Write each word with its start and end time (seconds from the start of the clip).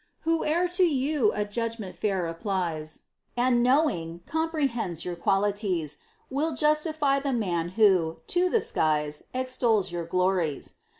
Whoe'er 0.25 0.67
to 0.77 0.83
you 0.83 1.31
a 1.35 1.45
judgment 1.45 1.95
fair 1.95 2.25
applies, 2.25 3.03
And 3.37 3.61
knowing, 3.61 4.21
comprehends 4.25 5.05
your 5.05 5.15
qualities, 5.15 5.99
Will 6.31 6.55
justify 6.55 7.19
the 7.19 7.33
man 7.33 7.69
who, 7.77 8.17
to 8.25 8.49
the 8.49 8.61
skies, 8.61 9.21
Extols 9.35 9.91
your 9.91 10.05
glories. 10.05 10.79